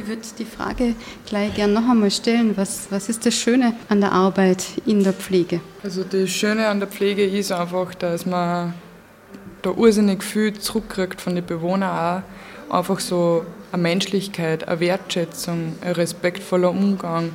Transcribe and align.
ich 0.00 0.08
würde 0.08 0.22
die 0.38 0.44
Frage 0.44 0.94
gleich 1.26 1.54
gerne 1.54 1.74
noch 1.74 1.88
einmal 1.88 2.10
stellen. 2.10 2.56
Was, 2.56 2.86
was 2.90 3.08
ist 3.08 3.26
das 3.26 3.34
Schöne 3.34 3.74
an 3.88 4.00
der 4.00 4.12
Arbeit 4.12 4.64
in 4.86 5.04
der 5.04 5.12
Pflege? 5.12 5.60
Also 5.82 6.04
das 6.04 6.30
Schöne 6.30 6.68
an 6.68 6.80
der 6.80 6.88
Pflege 6.88 7.24
ist 7.24 7.52
einfach, 7.52 7.94
dass 7.94 8.24
man 8.24 8.74
da 9.62 9.70
irrsinnig 9.70 10.22
viel 10.22 10.54
zurückkriegt 10.54 11.20
von 11.20 11.34
den 11.34 11.44
Bewohnern 11.44 12.22
auch. 12.70 12.74
Einfach 12.74 13.00
so 13.00 13.44
eine 13.72 13.82
Menschlichkeit, 13.82 14.66
eine 14.68 14.80
Wertschätzung, 14.80 15.74
ein 15.82 15.92
respektvoller 15.92 16.70
Umgang. 16.70 17.30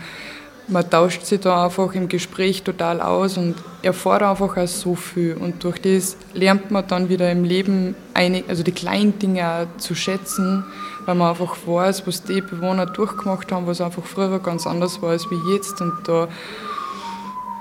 Man 0.67 0.89
tauscht 0.89 1.25
sich 1.25 1.41
da 1.41 1.65
einfach 1.65 1.93
im 1.93 2.07
Gespräch 2.07 2.63
total 2.63 2.99
aus 2.99 3.37
und 3.37 3.55
erfährt 3.83 4.23
einfach 4.23 4.57
auch 4.57 4.67
so 4.67 4.95
viel. 4.95 5.35
Und 5.35 5.63
durch 5.63 5.79
das 5.79 6.17
lernt 6.33 6.71
man 6.71 6.87
dann 6.87 7.07
wieder 7.07 7.31
im 7.31 7.43
Leben 7.43 7.95
einig, 8.15 8.45
also 8.47 8.63
die 8.63 8.71
kleinen 8.71 9.19
Dinge 9.19 9.47
auch 9.47 9.77
zu 9.77 9.93
schätzen, 9.93 10.65
weil 11.05 11.13
man 11.13 11.29
einfach 11.29 11.55
weiß, 11.65 12.07
was 12.07 12.23
die 12.23 12.41
Bewohner 12.41 12.87
durchgemacht 12.87 13.51
haben, 13.51 13.67
was 13.67 13.79
einfach 13.79 14.03
früher 14.03 14.39
ganz 14.39 14.65
anders 14.65 15.01
war 15.03 15.11
als 15.11 15.29
wie 15.29 15.53
jetzt. 15.53 15.79
Und 15.81 15.93
da, 16.05 16.27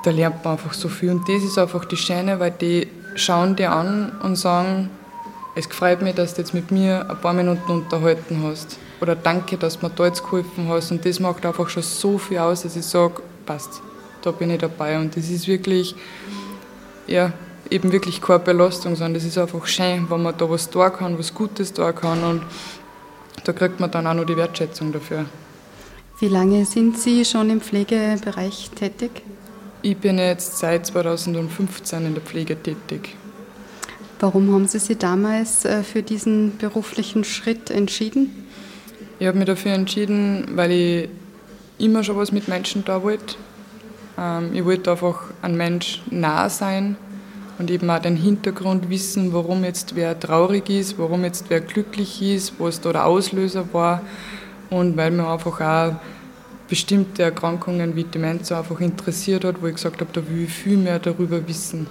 da 0.03 0.11
lernt 0.11 0.43
man 0.43 0.55
einfach 0.55 0.73
so 0.73 0.89
viel. 0.89 1.11
Und 1.11 1.29
das 1.29 1.43
ist 1.43 1.59
einfach 1.59 1.85
die 1.85 1.99
Schöne, 1.99 2.41
weil 2.41 2.53
die 2.53 2.89
schauen 3.17 3.55
dir 3.55 3.73
an 3.73 4.13
und 4.23 4.37
sagen, 4.37 4.89
es 5.55 5.67
freut 5.67 6.03
mich, 6.03 6.15
dass 6.15 6.35
du 6.35 6.41
jetzt 6.41 6.53
mit 6.53 6.71
mir 6.71 7.09
ein 7.09 7.21
paar 7.21 7.33
Minuten 7.33 7.71
unterhalten 7.71 8.43
hast. 8.43 8.79
Oder 9.01 9.15
danke, 9.15 9.57
dass 9.57 9.79
du 9.79 9.87
mir 9.87 9.93
da 9.95 10.07
jetzt 10.07 10.25
geholfen 10.25 10.69
hast. 10.69 10.91
Und 10.91 11.05
das 11.05 11.21
macht 11.21 11.47
einfach 11.47 11.69
schon 11.69 11.83
so 11.83 12.19
viel 12.19 12.39
aus, 12.39 12.63
dass 12.63 12.75
ich 12.75 12.85
sage, 12.85 13.23
passt, 13.47 13.81
da 14.23 14.33
bin 14.33 14.51
ich 14.51 14.59
dabei. 14.59 14.99
Und 14.99 15.17
das 15.17 15.31
ist 15.31 15.47
wirklich, 15.47 15.95
ja, 17.07 17.33
eben 17.71 17.93
wirklich 17.93 18.21
keine 18.21 18.41
Belastung, 18.41 18.97
sondern 18.97 19.15
das 19.15 19.25
ist 19.25 19.39
einfach 19.39 19.65
schön, 19.67 20.11
wenn 20.11 20.23
man 20.23 20.37
da 20.37 20.51
was 20.51 20.69
tun 20.69 20.93
kann, 20.93 21.19
was 21.19 21.33
Gutes 21.33 21.73
tun 21.73 21.95
kann. 21.95 22.25
Und 22.25 22.43
da 23.45 23.53
kriegt 23.53 23.79
man 23.79 23.91
dann 23.91 24.07
auch 24.07 24.15
noch 24.15 24.27
die 24.27 24.37
Wertschätzung 24.37 24.93
dafür. 24.93 25.27
Wie 26.19 26.29
lange 26.29 26.65
sind 26.65 26.99
Sie 26.99 27.25
schon 27.25 27.51
im 27.51 27.61
Pflegebereich 27.61 28.71
tätig? 28.75 29.23
Ich 29.83 29.97
bin 29.97 30.19
jetzt 30.19 30.59
seit 30.59 30.87
2015 30.87 32.07
in 32.07 32.15
der 32.15 32.23
Pflege 32.23 32.61
tätig. 32.61 33.17
Warum 34.21 34.53
haben 34.53 34.67
Sie 34.67 34.79
sich 34.79 34.99
damals 34.99 35.65
äh, 35.65 35.83
für 35.83 36.03
diesen 36.03 36.57
beruflichen 36.59 37.25
Schritt 37.25 37.71
entschieden? 37.71 38.47
Ich 39.19 39.27
habe 39.27 39.39
mich 39.39 39.47
dafür 39.47 39.73
entschieden, 39.73 40.49
weil 40.55 40.71
ich 40.71 41.09
immer 41.79 42.05
schon 42.05 42.17
was 42.17 42.33
mit 42.33 42.49
Menschen 42.49 42.85
da 42.85 43.03
wollte. 43.03 43.37
Ähm, 44.19 44.51
ich 44.55 44.65
wollte 44.65 44.93
einfach 44.93 45.25
ein 45.43 45.57
Mensch 45.57 46.03
nah 46.11 46.49
sein 46.49 46.97
und 47.59 47.71
eben 47.71 47.91
auch 47.91 47.99
den 47.99 48.17
Hintergrund 48.17 48.89
wissen, 48.89 49.33
warum 49.33 49.65
jetzt 49.65 49.97
wer 49.97 50.19
traurig 50.19 50.71
ist, 50.71 50.99
warum 50.99 51.25
jetzt 51.25 51.47
wer 51.49 51.61
glücklich 51.61 52.23
ist, 52.23 52.55
was 52.59 52.81
da 52.81 52.93
der 52.93 53.07
Auslöser 53.07 53.67
war 53.73 54.03
und 54.71 54.97
weil 54.97 55.11
mir 55.11 55.29
einfach 55.29 55.61
auch 55.61 55.95
bestimmte 56.69 57.23
Erkrankungen 57.23 57.95
wie 57.95 58.05
Demenz 58.05 58.51
einfach 58.51 58.81
interessiert 58.81 59.45
hat, 59.45 59.61
wo 59.61 59.67
ich 59.67 59.75
gesagt 59.75 60.01
habe, 60.01 60.11
da 60.13 60.27
will 60.29 60.45
ich 60.45 60.51
viel 60.51 60.77
mehr 60.77 60.99
darüber 60.99 61.47
wissen. 61.47 61.87